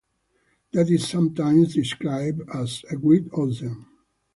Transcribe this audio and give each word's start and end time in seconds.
that 0.71 0.89
is 0.89 1.07
sometimes 1.07 1.75
described 1.75 2.41
as 2.55 2.81
a 2.89 2.95
great 2.95 3.27
ocean. 3.33 3.85